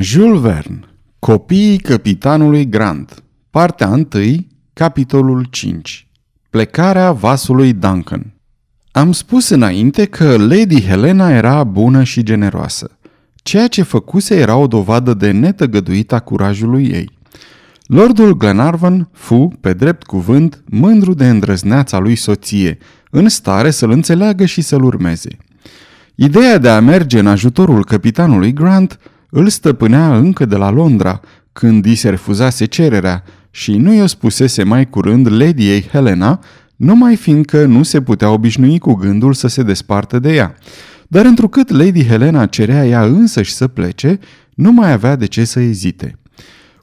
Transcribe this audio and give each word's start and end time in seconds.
Jules 0.00 0.40
Verne 0.40 0.80
Copiii 1.18 1.78
capitanului 1.78 2.68
Grant 2.68 3.22
Partea 3.50 3.88
1, 3.88 4.06
capitolul 4.72 5.46
5 5.50 6.06
Plecarea 6.50 7.12
vasului 7.12 7.72
Duncan 7.72 8.34
Am 8.92 9.12
spus 9.12 9.48
înainte 9.48 10.04
că 10.04 10.36
Lady 10.36 10.82
Helena 10.82 11.30
era 11.30 11.64
bună 11.64 12.02
și 12.02 12.22
generoasă. 12.22 12.98
Ceea 13.34 13.66
ce 13.66 13.82
făcuse 13.82 14.36
era 14.36 14.56
o 14.56 14.66
dovadă 14.66 15.14
de 15.14 15.30
netăgăduit 15.30 16.12
a 16.12 16.20
curajului 16.20 16.86
ei. 16.86 17.10
Lordul 17.86 18.36
Glenarvan 18.36 19.08
fu, 19.12 19.52
pe 19.60 19.72
drept 19.72 20.02
cuvânt, 20.02 20.62
mândru 20.66 21.14
de 21.14 21.28
îndrăzneața 21.28 21.98
lui 21.98 22.14
soție, 22.14 22.78
în 23.10 23.28
stare 23.28 23.70
să-l 23.70 23.90
înțeleagă 23.90 24.44
și 24.44 24.60
să-l 24.60 24.84
urmeze. 24.84 25.36
Ideea 26.14 26.58
de 26.58 26.68
a 26.68 26.80
merge 26.80 27.18
în 27.18 27.26
ajutorul 27.26 27.84
capitanului 27.84 28.52
Grant 28.52 28.98
îl 29.30 29.48
stăpânea 29.48 30.16
încă 30.16 30.44
de 30.44 30.56
la 30.56 30.70
Londra, 30.70 31.20
când 31.52 31.84
i 31.84 31.94
se 31.94 32.08
refuzase 32.08 32.64
cererea 32.64 33.24
și 33.50 33.76
nu 33.76 33.94
i-o 33.94 34.06
spusese 34.06 34.62
mai 34.62 34.88
curând 34.88 35.32
Lady 35.32 35.70
ei 35.70 35.88
Helena, 35.90 36.40
numai 36.76 37.16
fiindcă 37.16 37.64
nu 37.64 37.82
se 37.82 38.02
putea 38.02 38.30
obișnui 38.30 38.78
cu 38.78 38.92
gândul 38.94 39.32
să 39.32 39.48
se 39.48 39.62
despartă 39.62 40.18
de 40.18 40.34
ea. 40.34 40.54
Dar 41.08 41.24
întrucât 41.24 41.70
Lady 41.70 42.04
Helena 42.04 42.46
cerea 42.46 42.86
ea 42.86 43.04
însăși 43.04 43.54
să 43.54 43.68
plece, 43.68 44.18
nu 44.54 44.72
mai 44.72 44.92
avea 44.92 45.16
de 45.16 45.26
ce 45.26 45.44
să 45.44 45.60
ezite. 45.60 46.18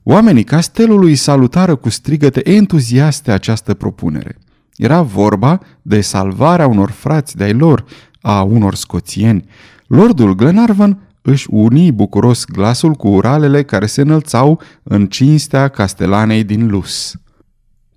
Oamenii 0.04 0.44
castelului 0.44 1.16
salutară 1.16 1.76
cu 1.76 1.90
strigăte 1.90 2.50
entuziaste 2.50 3.32
această 3.32 3.74
propunere. 3.74 4.38
Era 4.76 5.02
vorba 5.02 5.60
de 5.82 6.02
salvarea 6.02 6.68
unor 6.68 6.92
frați 6.92 7.38
de-ai 7.38 7.54
lor, 7.54 7.86
a 8.22 8.42
unor 8.42 8.76
scoțieni. 8.76 9.46
Lordul 9.88 10.36
Glenarvan 10.36 11.05
își 11.26 11.48
uni 11.50 11.92
bucuros 11.92 12.46
glasul 12.46 12.94
cu 12.94 13.08
uralele 13.08 13.64
care 13.64 13.86
se 13.86 14.02
înălțau 14.02 14.62
în 14.84 15.08
cinstea 15.08 15.68
castelanei 15.68 16.44
din 16.44 16.68
Lus. 16.68 17.16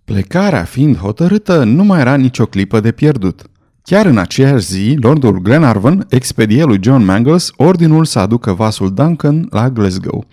Plecarea 0.04 0.64
fiind 0.64 0.96
hotărâtă, 0.96 1.64
nu 1.64 1.84
mai 1.84 2.00
era 2.00 2.14
nicio 2.16 2.46
clipă 2.46 2.80
de 2.80 2.92
pierdut. 2.92 3.42
Chiar 3.82 4.06
în 4.06 4.18
aceeași 4.18 4.66
zi, 4.66 4.96
Lordul 5.00 5.38
Glenarvan 5.38 6.06
expedie 6.08 6.64
lui 6.64 6.78
John 6.82 7.04
Mangles 7.04 7.50
ordinul 7.56 8.04
să 8.04 8.18
aducă 8.18 8.52
vasul 8.52 8.94
Duncan 8.94 9.46
la 9.50 9.70
Glasgow 9.70 10.26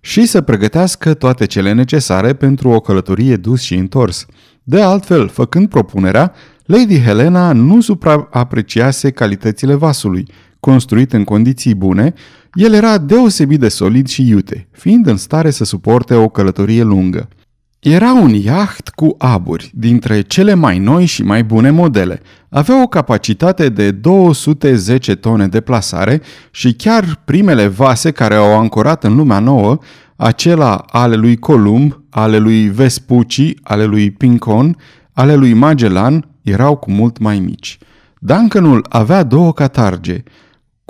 și 0.00 0.26
să 0.26 0.40
pregătească 0.40 1.14
toate 1.14 1.46
cele 1.46 1.72
necesare 1.72 2.32
pentru 2.32 2.68
o 2.68 2.80
călătorie 2.80 3.36
dus 3.36 3.60
și 3.60 3.74
întors. 3.74 4.26
De 4.62 4.80
altfel, 4.80 5.28
făcând 5.28 5.68
propunerea, 5.68 6.32
Lady 6.64 7.00
Helena 7.00 7.52
nu 7.52 7.80
supraapreciase 7.80 9.10
calitățile 9.10 9.74
vasului, 9.74 10.28
construit 10.60 11.12
în 11.12 11.24
condiții 11.24 11.74
bune, 11.74 12.12
el 12.54 12.72
era 12.72 12.98
deosebit 12.98 13.60
de 13.60 13.68
solid 13.68 14.06
și 14.06 14.28
iute, 14.28 14.68
fiind 14.70 15.06
în 15.06 15.16
stare 15.16 15.50
să 15.50 15.64
suporte 15.64 16.14
o 16.14 16.28
călătorie 16.28 16.82
lungă. 16.82 17.28
Era 17.80 18.12
un 18.12 18.34
iaht 18.34 18.88
cu 18.88 19.14
aburi, 19.18 19.70
dintre 19.74 20.20
cele 20.20 20.54
mai 20.54 20.78
noi 20.78 21.04
și 21.04 21.22
mai 21.22 21.44
bune 21.44 21.70
modele. 21.70 22.20
Avea 22.48 22.82
o 22.82 22.86
capacitate 22.86 23.68
de 23.68 23.90
210 23.90 25.14
tone 25.14 25.46
de 25.46 25.60
plasare 25.60 26.20
și 26.50 26.72
chiar 26.72 27.22
primele 27.24 27.66
vase 27.66 28.10
care 28.10 28.34
au 28.34 28.58
ancorat 28.58 29.04
în 29.04 29.16
lumea 29.16 29.38
nouă, 29.38 29.78
acela 30.16 30.74
ale 30.74 31.16
lui 31.16 31.36
Columb, 31.36 32.00
ale 32.10 32.38
lui 32.38 32.68
Vespucci, 32.68 33.54
ale 33.62 33.84
lui 33.84 34.10
Pincon, 34.10 34.76
ale 35.12 35.34
lui 35.34 35.52
Magellan, 35.52 36.28
erau 36.42 36.76
cu 36.76 36.90
mult 36.90 37.18
mai 37.18 37.38
mici. 37.38 37.78
Duncanul 38.18 38.86
avea 38.88 39.22
două 39.22 39.52
catarge, 39.52 40.22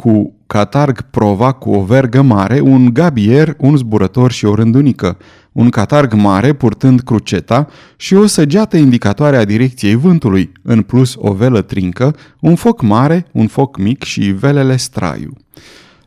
cu 0.01 0.35
catarg 0.47 1.01
prova 1.01 1.53
cu 1.53 1.71
o 1.71 1.83
vergă 1.83 2.23
mare, 2.23 2.61
un 2.61 2.93
gabier, 2.93 3.55
un 3.59 3.77
zburător 3.77 4.31
și 4.33 4.45
o 4.45 4.55
rândunică, 4.55 5.17
un 5.53 5.69
catarg 5.69 6.13
mare 6.13 6.53
purtând 6.53 7.01
cruceta 7.01 7.69
și 7.97 8.15
o 8.15 8.27
săgeată 8.27 8.77
indicatoare 8.77 9.37
a 9.37 9.45
direcției 9.45 9.95
vântului, 9.95 10.53
în 10.63 10.83
plus 10.83 11.15
o 11.19 11.33
velă 11.33 11.61
trincă, 11.61 12.17
un 12.41 12.55
foc 12.55 12.83
mare, 12.83 13.27
un 13.33 13.47
foc 13.47 13.79
mic 13.79 14.03
și 14.03 14.21
velele 14.21 14.77
straiu. 14.77 15.37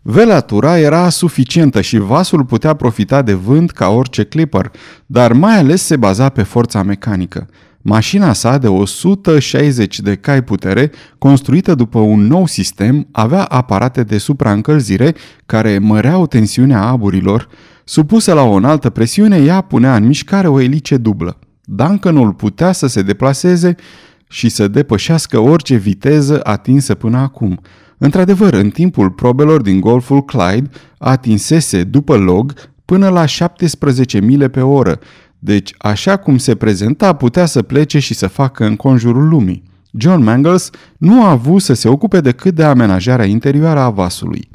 Velatura 0.02 0.80
era 0.80 1.10
suficientă 1.10 1.82
și 1.82 1.98
vasul 1.98 2.46
putea 2.46 2.74
profita 2.74 3.22
de 3.22 3.34
vânt 3.34 3.72
ca 3.72 3.90
orice 3.90 4.24
clipper, 4.24 4.72
dar 5.06 5.34
mai 5.34 5.58
ales 5.58 5.84
se 5.84 5.96
baza 5.96 6.30
pe 6.30 6.44
forța 6.44 6.84
mecanică. 6.84 7.48
Mașina 7.86 8.34
sa 8.34 8.58
de 8.58 8.68
160 8.68 10.00
de 10.00 10.16
cai 10.16 10.44
putere, 10.44 10.92
construită 11.18 11.76
după 11.76 12.00
un 12.00 12.28
nou 12.28 12.46
sistem, 12.46 13.08
avea 13.12 13.44
aparate 13.44 14.04
de 14.04 14.18
supraîncălzire 14.18 15.16
care 15.46 15.78
măreau 15.78 16.28
tensiunea 16.28 16.82
aburilor. 16.82 17.48
Supusă 17.84 18.34
la 18.34 18.42
o 18.42 18.54
înaltă 18.54 18.90
presiune, 18.90 19.38
ea 19.38 19.62
punea 19.62 19.96
în 19.96 20.06
mișcare 20.06 20.48
o 20.48 20.60
elice 20.60 20.98
dublă. 20.98 21.40
Duncanul 21.64 22.34
putea 22.34 22.72
să 22.72 22.88
se 22.88 23.02
deplaseze 23.02 23.76
și 24.28 24.50
să 24.50 24.68
depășească 24.68 25.40
orice 25.40 25.76
viteză 25.76 26.40
atinsă 26.44 26.96
până 26.96 27.18
acum. 27.18 27.60
Într-adevăr, 27.98 28.54
în 28.54 28.70
timpul 28.70 29.10
probelor 29.10 29.62
din 29.62 29.80
Golful 29.80 30.26
Clyde, 30.26 30.70
atinsese, 30.98 31.84
după 31.84 32.16
log, 32.16 32.54
până 32.86 33.10
la 33.10 33.26
17 33.26 34.20
mile 34.20 34.48
pe 34.48 34.62
oră, 34.62 35.00
deci, 35.44 35.74
așa 35.78 36.18
cum 36.18 36.38
se 36.38 36.56
prezenta, 36.56 37.14
putea 37.14 37.46
să 37.46 37.62
plece 37.62 38.00
și 38.00 38.14
să 38.14 38.28
facă 38.28 38.66
în 38.66 38.76
conjurul 38.76 39.28
lumii. 39.28 39.64
John 39.98 40.24
Mangles 40.24 40.70
nu 40.98 41.24
a 41.24 41.30
avut 41.30 41.62
să 41.62 41.74
se 41.74 41.88
ocupe 41.88 42.22
decât 42.22 42.56
de 42.56 42.64
amenajarea 42.64 43.26
interioară 43.26 43.80
a 43.80 43.90
vasului. 43.90 44.50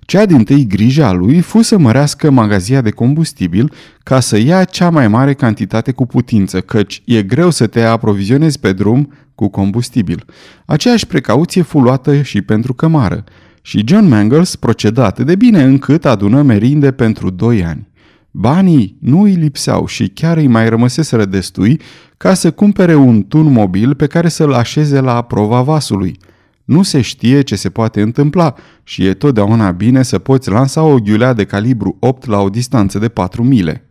Cea 0.00 0.26
din 0.26 0.44
tâi 0.44 0.66
grijă 0.66 1.04
a 1.04 1.12
lui 1.12 1.40
fu 1.40 1.62
să 1.62 1.78
mărească 1.78 2.30
magazia 2.30 2.80
de 2.80 2.90
combustibil 2.90 3.72
ca 4.02 4.20
să 4.20 4.38
ia 4.38 4.64
cea 4.64 4.90
mai 4.90 5.08
mare 5.08 5.34
cantitate 5.34 5.92
cu 5.92 6.06
putință, 6.06 6.60
căci 6.60 7.02
e 7.04 7.22
greu 7.22 7.50
să 7.50 7.66
te 7.66 7.82
aprovizionezi 7.82 8.58
pe 8.58 8.72
drum 8.72 9.12
cu 9.34 9.48
combustibil. 9.48 10.24
Aceeași 10.66 11.06
precauție 11.06 11.62
fu 11.62 11.78
luată 11.80 12.22
și 12.22 12.42
pentru 12.42 12.74
cămară. 12.74 13.24
Și 13.62 13.84
John 13.86 14.08
Mangles 14.08 14.56
proceda 14.56 15.04
atât 15.04 15.26
de 15.26 15.34
bine 15.34 15.62
încât 15.62 16.04
adună 16.04 16.42
merinde 16.42 16.90
pentru 16.90 17.30
doi 17.30 17.64
ani. 17.64 17.89
Banii 18.30 18.96
nu 19.00 19.22
îi 19.22 19.34
lipseau 19.34 19.86
și 19.86 20.08
chiar 20.08 20.36
îi 20.36 20.46
mai 20.46 20.68
rămăseseră 20.68 21.24
destui 21.24 21.80
ca 22.16 22.34
să 22.34 22.50
cumpere 22.50 22.94
un 22.94 23.22
tun 23.22 23.52
mobil 23.52 23.94
pe 23.94 24.06
care 24.06 24.28
să-l 24.28 24.52
așeze 24.52 25.00
la 25.00 25.22
prova 25.22 25.62
vasului. 25.62 26.18
Nu 26.64 26.82
se 26.82 27.00
știe 27.00 27.40
ce 27.40 27.56
se 27.56 27.70
poate 27.70 28.00
întâmpla 28.00 28.54
și 28.82 29.04
e 29.04 29.14
totdeauna 29.14 29.70
bine 29.70 30.02
să 30.02 30.18
poți 30.18 30.50
lansa 30.50 30.82
o 30.82 30.98
ghiulea 30.98 31.32
de 31.32 31.44
calibru 31.44 31.96
8 32.00 32.26
la 32.26 32.40
o 32.40 32.48
distanță 32.48 32.98
de 32.98 33.08
4 33.08 33.42
mile. 33.42 33.84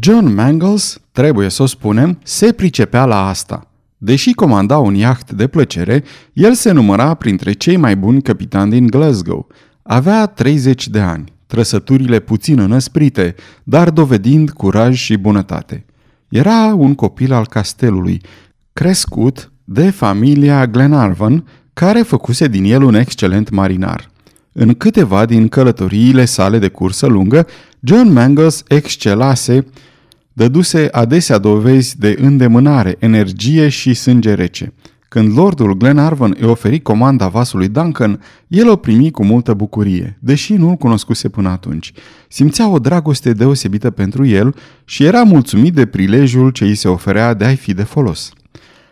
John 0.00 0.34
Mangles, 0.34 1.00
trebuie 1.12 1.48
să 1.48 1.62
o 1.62 1.66
spunem, 1.66 2.18
se 2.22 2.52
pricepea 2.52 3.04
la 3.04 3.28
asta. 3.28 3.70
Deși 3.96 4.32
comanda 4.32 4.78
un 4.78 4.94
iaht 4.94 5.32
de 5.32 5.46
plăcere, 5.46 6.04
el 6.32 6.54
se 6.54 6.72
număra 6.72 7.14
printre 7.14 7.52
cei 7.52 7.76
mai 7.76 7.96
buni 7.96 8.22
capitani 8.22 8.70
din 8.70 8.86
Glasgow. 8.86 9.46
Avea 9.82 10.26
30 10.26 10.88
de 10.88 11.00
ani 11.00 11.32
trăsăturile 11.48 12.20
puțin 12.20 12.58
înăsprite, 12.58 13.34
dar 13.64 13.90
dovedind 13.90 14.50
curaj 14.50 14.96
și 14.96 15.16
bunătate. 15.16 15.84
Era 16.28 16.74
un 16.76 16.94
copil 16.94 17.32
al 17.32 17.46
castelului, 17.46 18.20
crescut 18.72 19.52
de 19.64 19.90
familia 19.90 20.66
Glenarvan, 20.66 21.44
care 21.72 22.02
făcuse 22.02 22.48
din 22.48 22.64
el 22.64 22.82
un 22.82 22.94
excelent 22.94 23.50
marinar. 23.50 24.10
În 24.52 24.74
câteva 24.74 25.24
din 25.24 25.48
călătoriile 25.48 26.24
sale 26.24 26.58
de 26.58 26.68
cursă 26.68 27.06
lungă, 27.06 27.46
John 27.80 28.12
Mangles 28.12 28.62
excelase, 28.68 29.66
dăduse 30.32 30.88
adesea 30.92 31.38
dovezi 31.38 31.98
de 31.98 32.16
îndemânare, 32.20 32.96
energie 32.98 33.68
și 33.68 33.94
sânge 33.94 34.34
rece. 34.34 34.72
Când 35.08 35.36
lordul 35.36 35.72
Glenarvan 35.72 36.36
îi 36.38 36.48
oferi 36.48 36.80
comanda 36.80 37.28
vasului 37.28 37.68
Duncan, 37.68 38.20
el 38.46 38.68
o 38.68 38.76
primi 38.76 39.10
cu 39.10 39.24
multă 39.24 39.54
bucurie, 39.54 40.18
deși 40.20 40.54
nu-l 40.54 40.74
cunoscuse 40.74 41.28
până 41.28 41.48
atunci. 41.48 41.92
Simțea 42.28 42.68
o 42.68 42.78
dragoste 42.78 43.32
deosebită 43.32 43.90
pentru 43.90 44.26
el 44.26 44.54
și 44.84 45.04
era 45.04 45.22
mulțumit 45.22 45.74
de 45.74 45.86
prilejul 45.86 46.50
ce 46.50 46.64
îi 46.64 46.74
se 46.74 46.88
oferea 46.88 47.34
de 47.34 47.44
a-i 47.44 47.56
fi 47.56 47.74
de 47.74 47.82
folos. 47.82 48.32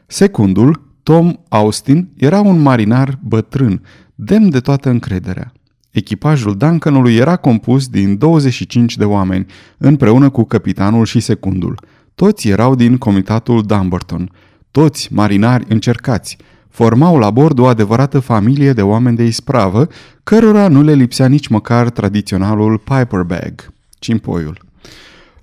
Secundul, 0.06 0.82
Tom 1.02 1.32
Austin, 1.48 2.08
era 2.16 2.40
un 2.40 2.62
marinar 2.62 3.18
bătrân, 3.22 3.82
demn 4.14 4.50
de 4.50 4.60
toată 4.60 4.88
încrederea. 4.88 5.52
Echipajul 5.90 6.56
Duncanului 6.56 7.16
era 7.16 7.36
compus 7.36 7.88
din 7.88 8.18
25 8.18 8.96
de 8.96 9.04
oameni, 9.04 9.46
împreună 9.78 10.30
cu 10.30 10.44
capitanul 10.44 11.04
și 11.04 11.20
secundul. 11.20 11.80
Toți 12.14 12.48
erau 12.48 12.74
din 12.74 12.98
comitatul 12.98 13.62
Dumbarton– 13.62 14.30
toți 14.76 15.08
marinari 15.12 15.64
încercați, 15.68 16.36
formau 16.68 17.18
la 17.18 17.30
bord 17.30 17.58
o 17.58 17.66
adevărată 17.66 18.18
familie 18.18 18.72
de 18.72 18.82
oameni 18.82 19.16
de 19.16 19.24
ispravă, 19.24 19.88
cărora 20.24 20.68
nu 20.68 20.82
le 20.82 20.92
lipsea 20.92 21.26
nici 21.26 21.46
măcar 21.46 21.90
tradiționalul 21.90 22.78
Piper 22.78 23.20
Bag, 23.22 23.72
cimpoiul. 23.98 24.58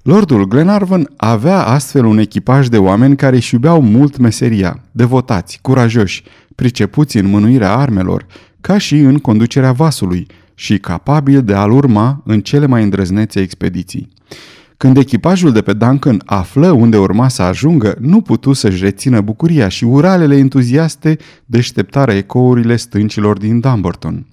Lordul 0.02 0.46
Glenarvan 0.46 1.10
avea 1.18 1.64
astfel 1.64 2.06
un 2.06 2.18
echipaj 2.18 2.68
de 2.68 2.78
oameni 2.78 3.16
care 3.16 3.36
își 3.36 3.54
iubeau 3.54 3.82
mult 3.82 4.18
meseria, 4.18 4.84
devotați, 4.92 5.60
curajoși, 5.62 6.24
pricepuți 6.56 7.18
în 7.18 7.26
mânuirea 7.26 7.76
armelor, 7.76 8.26
ca 8.62 8.78
și 8.78 8.98
în 8.98 9.18
conducerea 9.18 9.72
vasului, 9.72 10.28
și 10.56 10.78
capabil 10.78 11.44
de 11.44 11.54
a-l 11.54 11.72
urma 11.72 12.22
în 12.26 12.42
cele 12.42 12.66
mai 12.66 12.84
îndrăznețe 12.84 13.40
expediții. 13.40 14.10
Când 14.84 14.98
echipajul 14.98 15.52
de 15.52 15.62
pe 15.62 15.74
Duncan 15.74 16.22
află 16.26 16.72
unde 16.72 16.98
urma 16.98 17.28
să 17.28 17.42
ajungă, 17.42 17.96
nu 18.00 18.22
putu 18.22 18.54
să-și 18.54 18.84
rețină 18.84 19.22
bucuria 19.22 19.68
și 19.68 19.84
uralele 19.84 20.36
entuziaste 20.36 21.18
deșteptară 21.46 22.12
ecourile 22.12 22.76
stâncilor 22.76 23.38
din 23.38 23.60
Dumbarton. 23.60 24.26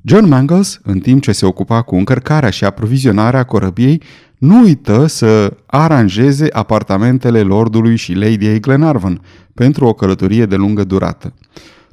John 0.00 0.28
Mangles, 0.28 0.80
în 0.82 0.98
timp 0.98 1.22
ce 1.22 1.32
se 1.32 1.46
ocupa 1.46 1.82
cu 1.82 1.96
încărcarea 1.96 2.50
și 2.50 2.64
aprovizionarea 2.64 3.44
corăbiei, 3.44 4.02
nu 4.38 4.60
uită 4.60 5.06
să 5.06 5.56
aranjeze 5.66 6.48
apartamentele 6.52 7.40
lordului 7.40 7.96
și 7.96 8.12
Lady 8.12 8.60
Glenarvan 8.60 9.20
pentru 9.54 9.84
o 9.84 9.92
călătorie 9.92 10.46
de 10.46 10.56
lungă 10.56 10.84
durată. 10.84 11.32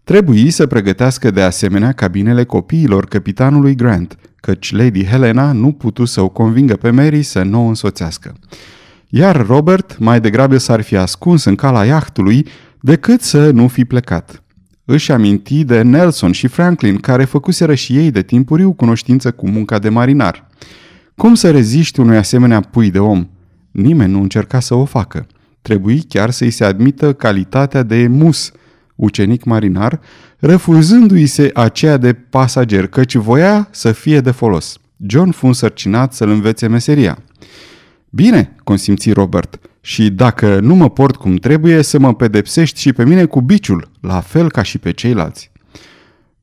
Trebuie 0.05 0.51
să 0.51 0.67
pregătească 0.67 1.31
de 1.31 1.41
asemenea 1.41 1.91
cabinele 1.91 2.43
copiilor 2.43 3.05
capitanului 3.05 3.75
Grant, 3.75 4.17
căci 4.35 4.71
Lady 4.71 5.05
Helena 5.05 5.51
nu 5.51 5.71
putu 5.71 6.05
să 6.05 6.21
o 6.21 6.29
convingă 6.29 6.75
pe 6.75 6.89
Mary 6.89 7.23
să 7.23 7.43
nu 7.43 7.65
o 7.65 7.67
însoțească. 7.67 8.33
Iar 9.09 9.45
Robert 9.45 9.97
mai 9.99 10.21
degrabă 10.21 10.57
s-ar 10.57 10.81
fi 10.81 10.95
ascuns 10.95 11.43
în 11.43 11.55
cala 11.55 11.85
iahtului 11.85 12.47
decât 12.79 13.21
să 13.21 13.51
nu 13.51 13.67
fi 13.67 13.85
plecat. 13.85 14.43
Își 14.85 15.11
aminti 15.11 15.63
de 15.63 15.81
Nelson 15.81 16.31
și 16.31 16.47
Franklin, 16.47 16.95
care 16.95 17.25
făcuseră 17.25 17.73
și 17.73 17.97
ei 17.97 18.11
de 18.11 18.21
timpuriu 18.21 18.73
cunoștință 18.73 19.31
cu 19.31 19.49
munca 19.49 19.79
de 19.79 19.89
marinar. 19.89 20.47
Cum 21.15 21.33
să 21.33 21.51
reziști 21.51 21.99
unui 21.99 22.17
asemenea 22.17 22.59
pui 22.59 22.91
de 22.91 22.99
om? 22.99 23.27
Nimeni 23.71 24.11
nu 24.11 24.21
încerca 24.21 24.59
să 24.59 24.73
o 24.73 24.85
facă. 24.85 25.27
Trebuie 25.61 25.99
chiar 26.09 26.29
să-i 26.29 26.51
se 26.51 26.63
admită 26.63 27.13
calitatea 27.13 27.83
de 27.83 28.07
mus, 28.07 28.51
ucenic 28.95 29.43
marinar, 29.43 29.99
refuzându-i 30.37 31.25
se 31.25 31.51
aceea 31.53 31.97
de 31.97 32.13
pasager, 32.13 32.87
căci 32.87 33.15
voia 33.15 33.67
să 33.71 33.91
fie 33.91 34.19
de 34.19 34.31
folos. 34.31 34.77
John 35.07 35.31
fu 35.31 35.45
însărcinat 35.45 36.13
să-l 36.13 36.29
învețe 36.29 36.67
meseria. 36.67 37.17
Bine, 38.09 38.55
consimți 38.63 39.11
Robert, 39.11 39.59
și 39.81 40.09
dacă 40.09 40.59
nu 40.59 40.75
mă 40.75 40.89
port 40.89 41.15
cum 41.15 41.35
trebuie, 41.35 41.81
să 41.81 41.99
mă 41.99 42.13
pedepsești 42.13 42.79
și 42.79 42.93
pe 42.93 43.05
mine 43.05 43.25
cu 43.25 43.41
biciul, 43.41 43.91
la 44.01 44.19
fel 44.19 44.51
ca 44.51 44.61
și 44.61 44.77
pe 44.77 44.91
ceilalți. 44.91 45.51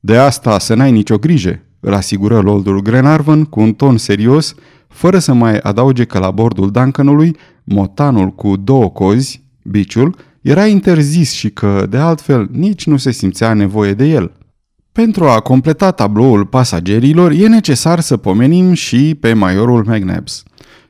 De 0.00 0.16
asta 0.16 0.58
să 0.58 0.74
n-ai 0.74 0.92
nicio 0.92 1.18
grijă, 1.18 1.62
îl 1.80 1.94
asigură 1.94 2.40
Lordul 2.40 2.80
Glenarvan 2.80 3.44
cu 3.44 3.60
un 3.60 3.72
ton 3.72 3.96
serios, 3.96 4.54
fără 4.88 5.18
să 5.18 5.32
mai 5.32 5.58
adauge 5.58 6.04
că 6.04 6.18
la 6.18 6.30
bordul 6.30 6.70
Duncanului, 6.70 7.36
motanul 7.64 8.30
cu 8.30 8.56
două 8.56 8.90
cozi, 8.90 9.42
biciul, 9.62 10.16
era 10.42 10.66
interzis 10.66 11.32
și 11.32 11.50
că, 11.50 11.86
de 11.90 11.96
altfel, 11.96 12.48
nici 12.52 12.86
nu 12.86 12.96
se 12.96 13.10
simțea 13.10 13.52
nevoie 13.52 13.94
de 13.94 14.04
el. 14.04 14.32
Pentru 14.92 15.24
a 15.24 15.40
completa 15.40 15.90
tabloul 15.90 16.46
pasagerilor, 16.46 17.30
e 17.30 17.48
necesar 17.48 18.00
să 18.00 18.16
pomenim 18.16 18.72
și 18.72 19.16
pe 19.20 19.32
majorul 19.32 19.84
McNabbs. 19.86 20.42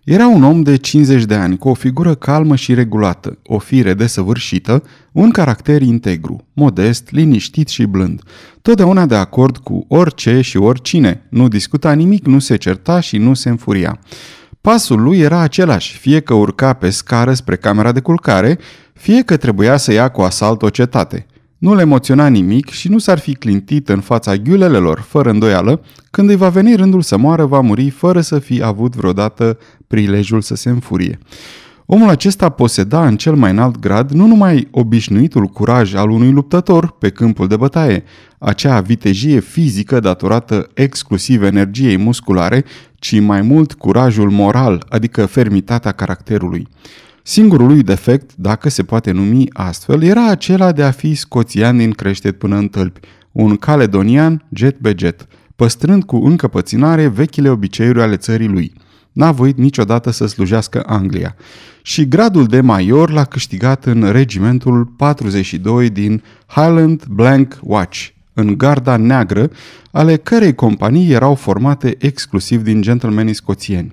Era 0.04 0.26
un 0.26 0.42
om 0.42 0.62
de 0.62 0.76
50 0.76 1.24
de 1.24 1.34
ani, 1.34 1.58
cu 1.58 1.68
o 1.68 1.74
figură 1.74 2.14
calmă 2.14 2.56
și 2.56 2.74
regulată, 2.74 3.38
o 3.42 3.58
fire 3.58 3.94
desăvârșită, 3.94 4.82
un 5.12 5.30
caracter 5.30 5.82
integru, 5.82 6.46
modest, 6.52 7.10
liniștit 7.10 7.68
și 7.68 7.84
blând. 7.84 8.22
Totdeauna 8.62 9.06
de 9.06 9.14
acord 9.14 9.56
cu 9.56 9.84
orice 9.88 10.40
și 10.40 10.56
oricine, 10.56 11.26
nu 11.30 11.48
discuta 11.48 11.92
nimic, 11.92 12.26
nu 12.26 12.38
se 12.38 12.56
certa 12.56 13.00
și 13.00 13.18
nu 13.18 13.34
se 13.34 13.48
înfuria. 13.48 13.98
Pasul 14.62 15.02
lui 15.02 15.18
era 15.18 15.38
același, 15.38 15.98
fie 15.98 16.20
că 16.20 16.34
urca 16.34 16.72
pe 16.72 16.90
scară 16.90 17.34
spre 17.34 17.56
camera 17.56 17.92
de 17.92 18.00
culcare, 18.00 18.58
fie 18.92 19.22
că 19.22 19.36
trebuia 19.36 19.76
să 19.76 19.92
ia 19.92 20.08
cu 20.08 20.20
asalt 20.20 20.62
o 20.62 20.68
cetate. 20.68 21.26
Nu 21.58 21.74
le 21.74 21.80
emoționa 21.80 22.26
nimic 22.26 22.70
și 22.70 22.88
nu 22.88 22.98
s-ar 22.98 23.18
fi 23.18 23.34
clintit 23.34 23.88
în 23.88 24.00
fața 24.00 24.36
ghiulelelor, 24.36 25.00
fără 25.08 25.30
îndoială, 25.30 25.80
când 26.10 26.28
îi 26.28 26.36
va 26.36 26.48
veni 26.48 26.74
rândul 26.74 27.02
să 27.02 27.16
moară, 27.16 27.44
va 27.44 27.60
muri 27.60 27.90
fără 27.90 28.20
să 28.20 28.38
fi 28.38 28.62
avut 28.62 28.94
vreodată 28.94 29.58
prilejul 29.86 30.40
să 30.40 30.54
se 30.54 30.68
înfurie. 30.68 31.18
Omul 31.86 32.08
acesta 32.08 32.48
poseda 32.48 33.06
în 33.06 33.16
cel 33.16 33.34
mai 33.34 33.50
înalt 33.50 33.78
grad 33.78 34.10
nu 34.10 34.26
numai 34.26 34.68
obișnuitul 34.70 35.46
curaj 35.46 35.94
al 35.94 36.10
unui 36.10 36.30
luptător 36.30 36.90
pe 36.98 37.10
câmpul 37.10 37.48
de 37.48 37.56
bătaie, 37.56 38.04
acea 38.38 38.80
vitejie 38.80 39.40
fizică 39.40 40.00
datorată 40.00 40.68
exclusiv 40.74 41.42
energiei 41.42 41.96
musculare, 41.96 42.64
ci 42.94 43.20
mai 43.20 43.42
mult 43.42 43.72
curajul 43.72 44.30
moral, 44.30 44.86
adică 44.88 45.26
fermitatea 45.26 45.92
caracterului. 45.92 46.68
Singurul 47.22 47.66
lui 47.66 47.82
defect, 47.82 48.30
dacă 48.36 48.68
se 48.68 48.82
poate 48.82 49.10
numi 49.10 49.46
astfel, 49.52 50.02
era 50.02 50.28
acela 50.30 50.72
de 50.72 50.82
a 50.82 50.90
fi 50.90 51.14
scoțian 51.14 51.76
din 51.76 51.90
creștet 51.90 52.38
până 52.38 52.56
în 52.56 52.68
tălpi, 52.68 53.00
un 53.32 53.56
caledonian 53.56 54.44
jet 54.52 54.78
be 54.78 54.94
jet, 54.98 55.26
păstrând 55.56 56.04
cu 56.04 56.16
încăpățânare 56.16 57.06
vechile 57.08 57.48
obiceiuri 57.48 58.02
ale 58.02 58.16
țării 58.16 58.48
lui. 58.48 58.72
N-a 59.12 59.32
voit 59.32 59.58
niciodată 59.58 60.10
să 60.10 60.26
slujească 60.26 60.82
Anglia 60.86 61.36
și 61.82 62.08
gradul 62.08 62.46
de 62.46 62.60
major 62.60 63.10
l-a 63.10 63.24
câștigat 63.24 63.84
în 63.84 64.10
regimentul 64.10 64.84
42 64.84 65.90
din 65.90 66.22
Highland 66.46 67.04
Blank 67.04 67.58
Watch, 67.62 68.08
în 68.34 68.58
garda 68.58 68.96
neagră, 68.96 69.50
ale 69.90 70.16
cărei 70.16 70.54
companii 70.54 71.12
erau 71.12 71.34
formate 71.34 71.94
exclusiv 71.98 72.62
din 72.62 72.82
gentlemani 72.82 73.34
scoțieni. 73.34 73.92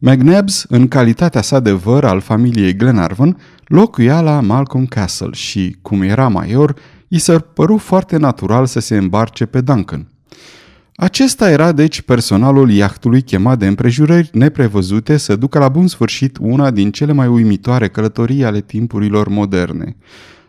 McNabbs, 0.00 0.64
în 0.68 0.88
calitatea 0.88 1.42
sa 1.42 1.60
de 1.60 1.72
văr 1.72 2.04
al 2.04 2.20
familiei 2.20 2.76
Glenarvan, 2.76 3.36
locuia 3.64 4.20
la 4.20 4.40
Malcolm 4.40 4.86
Castle 4.86 5.32
și, 5.32 5.76
cum 5.82 6.02
era 6.02 6.28
major, 6.28 6.74
i 7.08 7.18
s-a 7.18 7.38
părut 7.38 7.80
foarte 7.80 8.16
natural 8.16 8.66
să 8.66 8.80
se 8.80 8.96
îmbarce 8.96 9.46
pe 9.46 9.60
Duncan. 9.60 10.06
Acesta 11.00 11.50
era 11.50 11.72
deci 11.72 12.00
personalul 12.00 12.70
iahtului 12.70 13.22
chemat 13.22 13.58
de 13.58 13.66
împrejurări 13.66 14.30
neprevăzute 14.32 15.16
să 15.16 15.36
ducă 15.36 15.58
la 15.58 15.68
bun 15.68 15.86
sfârșit 15.86 16.36
una 16.40 16.70
din 16.70 16.90
cele 16.90 17.12
mai 17.12 17.26
uimitoare 17.26 17.88
călătorii 17.88 18.44
ale 18.44 18.60
timpurilor 18.60 19.28
moderne. 19.28 19.96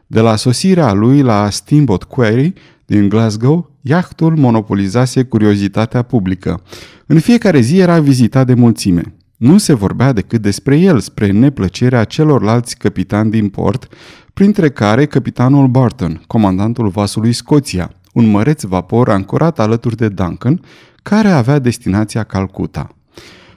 De 0.07 0.19
la 0.19 0.35
sosirea 0.35 0.93
lui 0.93 1.21
la 1.21 1.49
Steamboat 1.49 2.03
Quarry 2.03 2.53
din 2.85 3.09
Glasgow, 3.09 3.71
iahtul 3.81 4.35
monopolizase 4.35 5.23
curiozitatea 5.23 6.01
publică. 6.01 6.61
În 7.05 7.19
fiecare 7.19 7.59
zi 7.59 7.77
era 7.77 7.99
vizitat 7.99 8.45
de 8.45 8.53
mulțime. 8.53 9.13
Nu 9.37 9.57
se 9.57 9.73
vorbea 9.73 10.13
decât 10.13 10.41
despre 10.41 10.77
el, 10.77 10.99
spre 10.99 11.31
neplăcerea 11.31 12.03
celorlalți 12.03 12.77
capitani 12.77 13.31
din 13.31 13.49
port, 13.49 13.87
printre 14.33 14.69
care 14.69 15.05
capitanul 15.05 15.67
Barton, 15.67 16.23
comandantul 16.27 16.87
vasului 16.87 17.33
Scoția, 17.33 17.91
un 18.13 18.29
măreț 18.29 18.63
vapor 18.63 19.09
ancorat 19.09 19.59
alături 19.59 19.95
de 19.95 20.09
Duncan, 20.09 20.61
care 21.03 21.27
avea 21.27 21.59
destinația 21.59 22.23
Calcuta. 22.23 22.95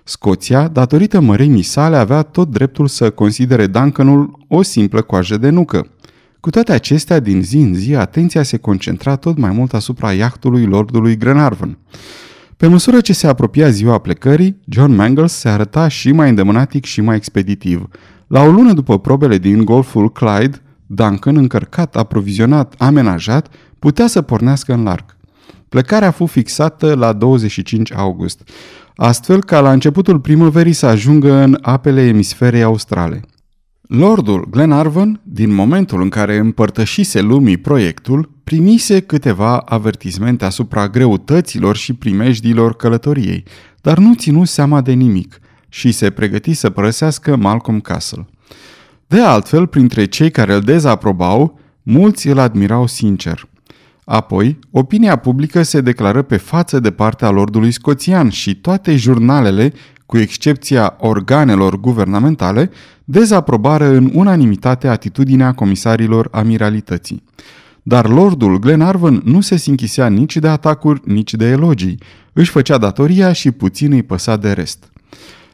Scoția, 0.04 0.68
datorită 0.68 1.20
mărimii 1.20 1.62
sale, 1.62 1.96
avea 1.96 2.22
tot 2.22 2.50
dreptul 2.50 2.86
să 2.86 3.10
considere 3.10 3.66
Duncanul 3.66 4.44
o 4.48 4.62
simplă 4.62 5.02
coajă 5.02 5.36
de 5.36 5.48
nucă. 5.48 5.86
Cu 6.40 6.50
toate 6.50 6.72
acestea, 6.72 7.20
din 7.20 7.42
zi 7.42 7.56
în 7.56 7.74
zi, 7.74 7.94
atenția 7.94 8.42
se 8.42 8.56
concentra 8.56 9.16
tot 9.16 9.38
mai 9.38 9.50
mult 9.50 9.74
asupra 9.74 10.12
iahtului 10.12 10.64
lordului 10.64 11.16
Glenarvan. 11.16 11.78
Pe 12.56 12.66
măsură 12.66 13.00
ce 13.00 13.12
se 13.12 13.26
apropia 13.26 13.68
ziua 13.68 13.98
plecării, 13.98 14.60
John 14.68 14.94
Mangles 14.94 15.32
se 15.32 15.48
arăta 15.48 15.88
și 15.88 16.12
mai 16.12 16.28
îndemânatic 16.28 16.84
și 16.84 17.00
mai 17.00 17.16
expeditiv. 17.16 17.88
La 18.26 18.42
o 18.42 18.50
lună 18.50 18.72
după 18.72 18.98
probele 18.98 19.38
din 19.38 19.64
golful 19.64 20.12
Clyde, 20.12 20.62
Duncan, 20.94 21.36
încărcat, 21.36 21.96
aprovizionat, 21.96 22.74
amenajat, 22.78 23.54
putea 23.78 24.06
să 24.06 24.22
pornească 24.22 24.72
în 24.72 24.82
larg. 24.82 25.04
Plecarea 25.68 26.08
a 26.08 26.10
fost 26.10 26.32
fixată 26.32 26.94
la 26.94 27.12
25 27.12 27.92
august, 27.92 28.48
astfel 28.96 29.44
ca 29.44 29.60
la 29.60 29.72
începutul 29.72 30.20
primăverii 30.20 30.72
să 30.72 30.86
ajungă 30.86 31.32
în 31.32 31.58
apele 31.62 32.02
emisferei 32.02 32.62
australe. 32.62 33.20
Lordul 33.80 34.46
Glenarvan, 34.50 35.20
din 35.22 35.54
momentul 35.54 36.02
în 36.02 36.08
care 36.08 36.36
împărtășise 36.36 37.20
lumii 37.20 37.56
proiectul, 37.56 38.30
primise 38.44 39.00
câteva 39.00 39.58
avertismente 39.58 40.44
asupra 40.44 40.88
greutăților 40.88 41.76
și 41.76 41.92
primejdilor 41.92 42.76
călătoriei, 42.76 43.44
dar 43.80 43.98
nu 43.98 44.14
ținu 44.14 44.44
seama 44.44 44.80
de 44.80 44.92
nimic 44.92 45.38
și 45.68 45.92
se 45.92 46.10
pregăti 46.10 46.52
să 46.52 46.70
părăsească 46.70 47.36
Malcolm 47.36 47.80
Castle. 47.80 48.26
De 49.12 49.20
altfel, 49.20 49.66
printre 49.66 50.04
cei 50.04 50.30
care 50.30 50.54
îl 50.54 50.60
dezaprobau, 50.60 51.58
mulți 51.82 52.28
îl 52.28 52.38
admirau 52.38 52.86
sincer. 52.86 53.48
Apoi, 54.04 54.58
opinia 54.70 55.16
publică 55.16 55.62
se 55.62 55.80
declară 55.80 56.22
pe 56.22 56.36
față 56.36 56.80
de 56.80 56.90
partea 56.90 57.30
lordului 57.30 57.70
scoțian 57.70 58.28
și 58.28 58.54
toate 58.54 58.96
jurnalele, 58.96 59.72
cu 60.06 60.18
excepția 60.18 60.96
organelor 60.98 61.80
guvernamentale, 61.80 62.70
dezaprobară 63.04 63.86
în 63.86 64.10
unanimitate 64.14 64.88
atitudinea 64.88 65.52
comisarilor 65.52 66.28
amiralității. 66.30 67.22
Dar 67.82 68.08
lordul 68.08 68.58
Glenarvan 68.58 69.22
nu 69.24 69.40
se 69.40 69.56
sinchisea 69.56 70.08
nici 70.08 70.36
de 70.36 70.48
atacuri, 70.48 71.00
nici 71.04 71.34
de 71.34 71.46
elogii. 71.46 71.98
Își 72.32 72.50
făcea 72.50 72.78
datoria 72.78 73.32
și 73.32 73.50
puțin 73.50 73.92
îi 73.92 74.02
păsa 74.02 74.36
de 74.36 74.52
rest. 74.52 74.92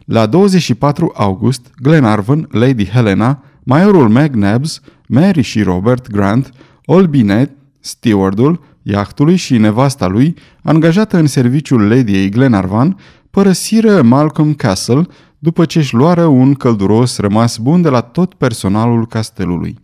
La 0.05 0.27
24 0.27 1.13
august, 1.17 1.71
Glenarvan, 1.83 2.49
Lady 2.51 2.87
Helena, 2.87 3.43
majorul 3.69 4.09
McNabbs, 4.09 4.81
Mary 5.09 5.43
și 5.43 5.63
Robert 5.63 6.11
Grant, 6.11 6.51
Olbinet, 6.85 7.51
stewardul, 7.81 8.61
iahtului 8.83 9.37
și 9.37 9.59
nevasta 9.59 10.07
lui, 10.07 10.35
angajată 10.63 11.17
în 11.17 11.27
serviciul 11.27 11.89
Ladiei 11.89 12.29
Glenarvan, 12.29 12.97
părăsiră 13.31 14.03
Malcolm 14.03 14.55
Castle 14.55 15.07
după 15.39 15.65
ce 15.65 15.79
își 15.79 15.95
luară 15.95 16.25
un 16.25 16.55
călduros 16.55 17.19
rămas 17.19 17.59
bun 17.59 17.83
de 17.83 17.89
la 17.89 18.01
tot 18.01 18.35
personalul 18.35 19.07
castelului. 19.07 19.79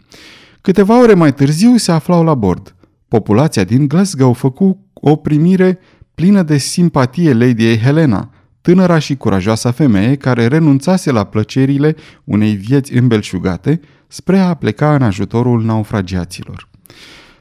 Câteva 0.61 1.00
ore 1.00 1.14
mai 1.14 1.35
târziu 1.35 1.76
se 1.76 1.93
aflau 1.93 2.25
la 2.25 2.35
bord. 2.35 2.75
Populația 3.09 3.64
din 3.64 3.88
Glasgow 3.88 4.33
făcu 4.33 4.79
o 4.93 5.17
primire 5.17 5.79
plină 6.14 6.43
de 6.43 6.57
simpatie 6.57 7.33
Ladiei 7.33 7.79
Helena, 7.79 8.31
tânăra 8.64 8.99
și 8.99 9.16
curajoasa 9.16 9.71
femeie 9.71 10.14
care 10.14 10.47
renunțase 10.47 11.11
la 11.11 11.25
plăcerile 11.25 11.97
unei 12.25 12.52
vieți 12.52 12.97
îmbelșugate 12.97 13.80
spre 14.09 14.38
a 14.38 14.54
pleca 14.54 14.94
în 14.94 15.02
ajutorul 15.02 15.64
naufragiaților. 15.64 16.68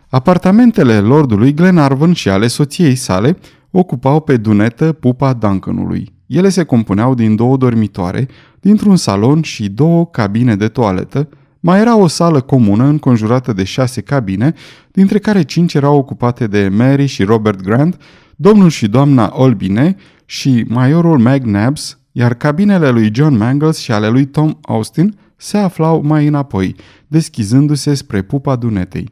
Apartamentele 0.09 0.99
lordului 0.99 1.53
Glenarvan 1.53 2.13
și 2.13 2.29
ale 2.29 2.47
soției 2.47 2.95
sale 2.95 3.37
ocupau 3.71 4.19
pe 4.19 4.37
dunetă 4.37 4.91
pupa 4.91 5.33
Duncanului. 5.33 6.13
Ele 6.27 6.49
se 6.49 6.63
compuneau 6.63 7.15
din 7.15 7.35
două 7.35 7.57
dormitoare, 7.57 8.27
dintr-un 8.59 8.95
salon 8.95 9.41
și 9.41 9.69
două 9.69 10.05
cabine 10.05 10.55
de 10.55 10.67
toaletă, 10.67 11.29
mai 11.59 11.79
era 11.79 11.97
o 11.97 12.07
sală 12.07 12.41
comună 12.41 12.85
înconjurată 12.85 13.53
de 13.53 13.63
șase 13.63 14.01
cabine, 14.01 14.53
dintre 14.91 15.19
care 15.19 15.43
cinci 15.43 15.73
erau 15.73 15.97
ocupate 15.97 16.47
de 16.47 16.67
Mary 16.67 17.05
și 17.05 17.23
Robert 17.23 17.61
Grant, 17.61 18.01
domnul 18.35 18.69
și 18.69 18.87
doamna 18.87 19.31
Olbine 19.35 19.95
și 20.25 20.65
majorul 20.67 21.19
McNabbs, 21.19 21.97
iar 22.11 22.33
cabinele 22.33 22.89
lui 22.89 23.09
John 23.13 23.37
Mangles 23.37 23.77
și 23.77 23.91
ale 23.91 24.09
lui 24.09 24.25
Tom 24.25 24.53
Austin 24.61 25.17
se 25.35 25.57
aflau 25.57 26.01
mai 26.01 26.27
înapoi, 26.27 26.75
deschizându-se 27.07 27.93
spre 27.93 28.21
pupa 28.21 28.55
dunetei. 28.55 29.09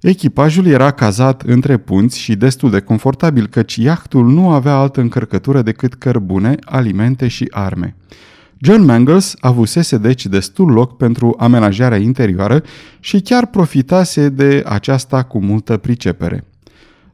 Echipajul 0.00 0.66
era 0.66 0.90
cazat 0.90 1.42
între 1.42 1.76
punți 1.76 2.18
și 2.18 2.34
destul 2.34 2.70
de 2.70 2.80
confortabil, 2.80 3.46
căci 3.46 3.76
iahtul 3.76 4.26
nu 4.26 4.50
avea 4.50 4.74
altă 4.74 5.00
încărcătură 5.00 5.62
decât 5.62 5.94
cărbune, 5.94 6.54
alimente 6.64 7.28
și 7.28 7.48
arme. 7.50 7.96
John 8.58 8.84
Mangles 8.84 9.34
avusese 9.40 9.98
deci 9.98 10.26
destul 10.26 10.70
loc 10.70 10.96
pentru 10.96 11.34
amenajarea 11.38 11.98
interioară 11.98 12.62
și 13.00 13.20
chiar 13.20 13.46
profitase 13.46 14.28
de 14.28 14.62
aceasta 14.66 15.22
cu 15.22 15.40
multă 15.40 15.76
pricepere. 15.76 16.44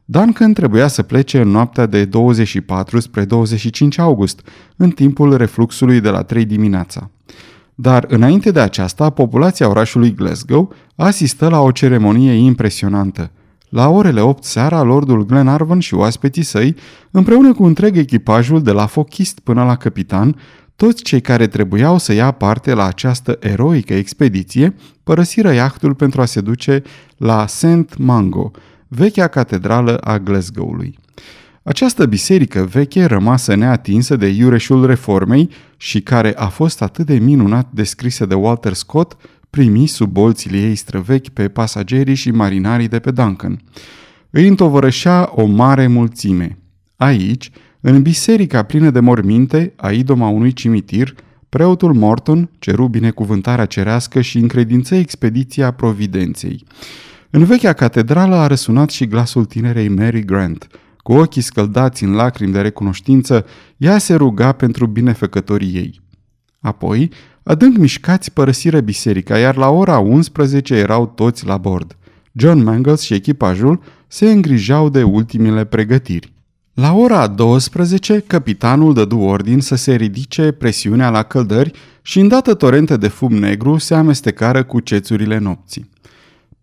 Duncan 0.05 0.53
trebuia 0.53 0.87
să 0.87 1.03
plece 1.03 1.41
în 1.41 1.49
noaptea 1.49 1.85
de 1.85 2.05
24 2.05 2.99
spre 2.99 3.25
25 3.25 3.97
august, 3.97 4.41
în 4.75 4.89
timpul 4.89 5.37
refluxului 5.37 5.99
de 5.99 6.09
la 6.09 6.23
3 6.23 6.45
dimineața. 6.45 7.09
Dar 7.75 8.05
înainte 8.07 8.51
de 8.51 8.59
aceasta, 8.59 9.09
populația 9.09 9.69
orașului 9.69 10.13
Glasgow 10.13 10.73
asistă 10.95 11.47
la 11.47 11.59
o 11.59 11.71
ceremonie 11.71 12.31
impresionantă. 12.31 13.31
La 13.69 13.89
orele 13.89 14.21
8 14.21 14.43
seara, 14.43 14.81
lordul 14.81 15.25
Glenarvan 15.25 15.79
și 15.79 15.93
oaspeții 15.93 16.43
săi, 16.43 16.75
împreună 17.11 17.53
cu 17.53 17.63
întreg 17.63 17.97
echipajul 17.97 18.61
de 18.61 18.71
la 18.71 18.85
fochist 18.85 19.39
până 19.39 19.63
la 19.63 19.75
capitan, 19.75 20.35
toți 20.75 21.03
cei 21.03 21.21
care 21.21 21.47
trebuiau 21.47 21.97
să 21.97 22.13
ia 22.13 22.31
parte 22.31 22.73
la 22.73 22.85
această 22.85 23.37
eroică 23.39 23.93
expediție 23.93 24.75
părăsiră 25.03 25.53
iahtul 25.53 25.93
pentru 25.93 26.21
a 26.21 26.25
se 26.25 26.41
duce 26.41 26.83
la 27.17 27.47
St. 27.47 27.97
Mango, 27.97 28.51
vechea 28.95 29.27
catedrală 29.27 29.97
a 29.97 30.19
Glasgow-ului. 30.19 30.97
Această 31.63 32.05
biserică 32.05 32.63
veche, 32.71 33.05
rămasă 33.05 33.55
neatinsă 33.55 34.15
de 34.15 34.27
iureșul 34.27 34.85
reformei 34.85 35.49
și 35.77 36.01
care 36.01 36.33
a 36.35 36.47
fost 36.47 36.81
atât 36.81 37.05
de 37.05 37.15
minunat 37.15 37.67
descrisă 37.71 38.25
de 38.25 38.33
Walter 38.33 38.73
Scott, 38.73 39.17
primi 39.49 39.87
sub 39.87 40.11
bolțile 40.11 40.57
ei 40.57 40.75
străvechi 40.75 41.29
pe 41.29 41.47
pasagerii 41.47 42.15
și 42.15 42.31
marinarii 42.31 42.87
de 42.87 42.99
pe 42.99 43.11
Duncan. 43.11 43.61
Îi 44.29 44.47
întovărășea 44.47 45.31
o 45.35 45.45
mare 45.45 45.87
mulțime. 45.87 46.57
Aici, 46.95 47.51
în 47.81 48.01
biserica 48.01 48.63
plină 48.63 48.89
de 48.89 48.99
morminte, 48.99 49.73
a 49.75 49.91
idoma 49.91 50.27
unui 50.27 50.53
cimitir, 50.53 51.15
preotul 51.49 51.93
Morton 51.93 52.49
ceru 52.59 52.87
binecuvântarea 52.87 53.65
cerească 53.65 54.21
și 54.21 54.37
încredință 54.37 54.95
expediția 54.95 55.71
Providenței. 55.71 56.65
În 57.35 57.43
vechea 57.43 57.73
catedrală 57.73 58.35
a 58.35 58.47
răsunat 58.47 58.89
și 58.89 59.07
glasul 59.07 59.45
tinerei 59.45 59.87
Mary 59.87 60.25
Grant. 60.25 60.67
Cu 60.97 61.13
ochii 61.13 61.41
scăldați 61.41 62.03
în 62.03 62.13
lacrimi 62.13 62.51
de 62.51 62.61
recunoștință, 62.61 63.45
ea 63.77 63.97
se 63.97 64.13
ruga 64.15 64.51
pentru 64.51 64.85
binefăcătorii 64.85 65.75
ei. 65.75 66.01
Apoi, 66.59 67.11
adânc 67.43 67.77
mișcați 67.77 68.31
părăsiră 68.31 68.79
biserica, 68.79 69.37
iar 69.37 69.55
la 69.55 69.69
ora 69.69 69.99
11 69.99 70.75
erau 70.75 71.07
toți 71.07 71.45
la 71.45 71.57
bord. 71.57 71.97
John 72.31 72.63
Mangles 72.63 73.01
și 73.01 73.13
echipajul 73.13 73.81
se 74.07 74.31
îngrijau 74.31 74.89
de 74.89 75.03
ultimele 75.03 75.63
pregătiri. 75.63 76.33
La 76.73 76.93
ora 76.93 77.27
12, 77.27 78.23
capitanul 78.27 78.93
dădu 78.93 79.19
ordin 79.19 79.59
să 79.59 79.75
se 79.75 79.95
ridice 79.95 80.51
presiunea 80.51 81.09
la 81.09 81.23
căldări 81.23 81.71
și 82.01 82.19
îndată 82.19 82.53
torente 82.53 82.97
de 82.97 83.07
fum 83.07 83.33
negru 83.33 83.77
se 83.77 83.95
amestecară 83.95 84.63
cu 84.63 84.79
cețurile 84.79 85.37
nopții. 85.37 85.91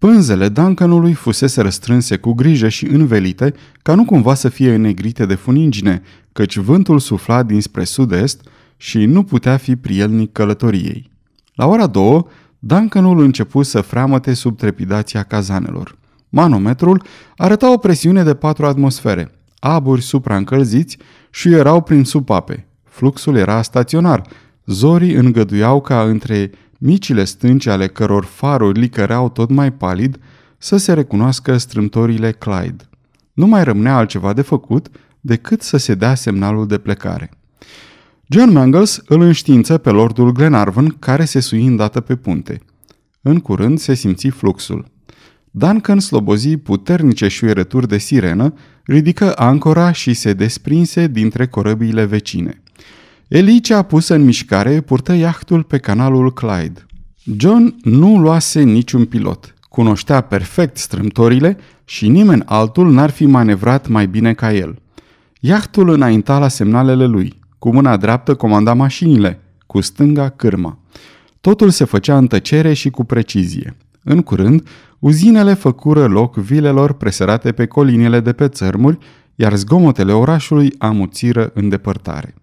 Pânzele 0.01 0.49
Duncanului 0.49 1.13
fusese 1.13 1.61
răstrânse 1.61 2.17
cu 2.17 2.33
grijă 2.33 2.69
și 2.69 2.87
învelite 2.87 3.55
ca 3.83 3.95
nu 3.95 4.05
cumva 4.05 4.35
să 4.35 4.49
fie 4.49 4.75
înnegrite 4.75 5.27
de 5.27 5.35
funingine, 5.35 6.03
căci 6.33 6.57
vântul 6.57 6.99
sufla 6.99 7.43
dinspre 7.43 7.85
sud-est 7.85 8.41
și 8.77 9.05
nu 9.05 9.23
putea 9.23 9.57
fi 9.57 9.77
prielnic 9.77 10.33
călătoriei. 10.33 11.11
La 11.55 11.67
ora 11.67 11.87
două, 11.87 12.27
Duncanul 12.59 13.21
începu 13.21 13.63
să 13.63 13.81
freamăte 13.81 14.35
sub 14.35 14.57
trepidația 14.57 15.23
cazanelor. 15.23 15.99
Manometrul 16.29 17.03
arăta 17.37 17.73
o 17.73 17.77
presiune 17.77 18.23
de 18.23 18.35
4 18.35 18.67
atmosfere, 18.67 19.31
aburi 19.59 20.03
supraîncălziți 20.03 20.99
și 21.31 21.53
erau 21.53 21.81
prin 21.81 22.05
supape. 22.05 22.67
Fluxul 22.85 23.37
era 23.37 23.63
staționar. 23.63 24.23
Zorii 24.67 25.15
îngăduiau 25.15 25.81
ca 25.81 26.03
între 26.03 26.51
micile 26.83 27.25
stânci 27.25 27.67
ale 27.67 27.87
căror 27.87 28.25
faruri 28.25 28.81
licăreau 28.81 29.29
tot 29.29 29.51
mai 29.51 29.73
palid, 29.73 30.19
să 30.59 30.77
se 30.77 30.93
recunoască 30.93 31.57
strâmtorile 31.57 32.33
Clyde. 32.33 32.89
Nu 33.33 33.47
mai 33.47 33.65
rămânea 33.65 33.97
altceva 33.97 34.33
de 34.33 34.43
făcut 34.43 34.89
decât 35.21 35.63
să 35.63 35.77
se 35.77 35.95
dea 35.95 36.15
semnalul 36.15 36.67
de 36.67 36.79
plecare. 36.79 37.31
John 38.27 38.53
Mangles 38.53 39.03
îl 39.07 39.21
înștiință 39.21 39.79
pe 39.79 39.91
lordul 39.91 40.33
Glenarvan, 40.33 40.89
care 40.99 41.25
se 41.25 41.41
sui 41.41 41.67
îndată 41.67 42.01
pe 42.01 42.17
punte. 42.17 42.61
În 43.23 43.39
curând 43.39 43.79
se 43.79 43.95
simți 43.95 44.29
fluxul. 44.29 44.85
Duncan 45.51 46.01
slobozi 46.01 46.57
puternice 46.57 47.29
șuierături 47.29 47.89
de 47.89 47.99
sirenă, 47.99 48.55
ridică 48.85 49.33
ancora 49.37 49.93
și 49.93 50.15
se 50.15 50.33
desprinse 50.33 51.07
dintre 51.07 51.47
corăbiile 51.47 52.05
vecine. 52.05 52.63
Elicea 53.31 53.83
pusă 53.83 54.15
în 54.15 54.25
mișcare 54.25 54.81
purtă 54.81 55.13
iahtul 55.13 55.63
pe 55.63 55.79
canalul 55.79 56.33
Clyde. 56.33 56.87
John 57.37 57.75
nu 57.83 58.19
luase 58.19 58.63
niciun 58.63 59.05
pilot. 59.05 59.55
Cunoștea 59.69 60.21
perfect 60.21 60.77
strâmtorile 60.77 61.57
și 61.85 62.09
nimeni 62.09 62.43
altul 62.45 62.93
n-ar 62.93 63.11
fi 63.11 63.27
manevrat 63.27 63.89
mai 63.89 64.07
bine 64.07 64.35
ca 64.35 64.53
el. 64.53 64.79
Iahtul 65.41 65.89
înainta 65.89 66.39
la 66.39 66.49
semnalele 66.49 67.07
lui. 67.07 67.39
Cu 67.59 67.73
mâna 67.73 67.97
dreaptă 67.97 68.35
comanda 68.35 68.75
mașinile, 68.75 69.41
cu 69.67 69.81
stânga 69.81 70.29
cârma. 70.29 70.79
Totul 71.41 71.71
se 71.71 71.85
făcea 71.85 72.17
în 72.17 72.27
tăcere 72.27 72.73
și 72.73 72.91
cu 72.91 73.05
precizie. 73.05 73.77
În 74.03 74.23
curând, 74.23 74.69
uzinele 74.99 75.55
făcură 75.55 76.07
loc 76.07 76.37
vilelor 76.37 76.93
presărate 76.93 77.53
pe 77.53 77.67
colinele 77.67 78.21
de 78.21 78.33
pe 78.33 78.49
țărmuri, 78.49 78.99
iar 79.35 79.57
zgomotele 79.57 80.13
orașului 80.13 80.75
amuțiră 80.79 81.51
în 81.55 81.69
depărtare. 81.69 82.35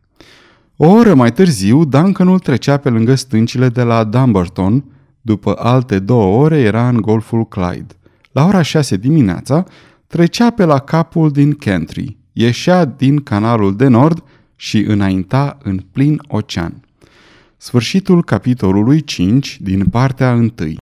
O 0.80 0.88
oră 0.88 1.14
mai 1.14 1.32
târziu, 1.32 1.86
Duncanul 1.86 2.40
trecea 2.40 2.78
pe 2.78 2.90
lângă 2.90 3.16
stâncile 3.16 3.70
de 3.70 3.84
la 3.84 4.04
Dumbarton, 4.04 4.84
după 5.22 5.54
alte 5.58 6.00
două 6.00 6.44
ore 6.44 6.60
era 6.60 6.88
în 6.88 7.02
golful 7.02 7.48
Clyde. 7.48 7.96
La 8.32 8.46
ora 8.46 8.62
șase 8.62 8.98
dimineața, 8.98 9.64
trecea 10.08 10.50
pe 10.50 10.66
la 10.66 10.80
capul 10.80 11.32
din 11.32 11.54
Kentry, 11.54 12.18
ieșea 12.34 12.86
din 12.86 13.24
canalul 13.24 13.76
de 13.76 13.88
nord 13.88 14.24
și 14.56 14.78
înainta 14.78 15.58
în 15.64 15.80
plin 15.92 16.22
ocean. 16.28 16.82
Sfârșitul 17.58 18.24
capitolului 18.24 19.02
5 19.02 19.58
din 19.62 19.86
partea 19.86 20.34
1 20.34 20.48